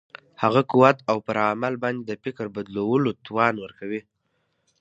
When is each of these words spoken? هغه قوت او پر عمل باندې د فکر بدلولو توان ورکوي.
هغه 0.41 0.61
قوت 0.71 0.97
او 1.09 1.17
پر 1.27 1.37
عمل 1.51 1.73
باندې 1.83 2.03
د 2.05 2.11
فکر 2.23 2.45
بدلولو 2.55 3.09
توان 3.25 3.53
ورکوي. 3.59 4.01